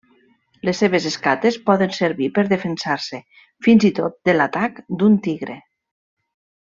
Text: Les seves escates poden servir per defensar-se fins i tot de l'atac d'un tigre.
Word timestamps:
Les 0.67 0.79
seves 0.83 1.03
escates 1.09 1.57
poden 1.67 1.91
servir 1.99 2.29
per 2.39 2.45
defensar-se 2.55 3.19
fins 3.69 3.85
i 3.93 3.95
tot 4.03 4.17
de 4.31 4.35
l'atac 4.39 4.81
d'un 5.03 5.19
tigre. 5.29 5.59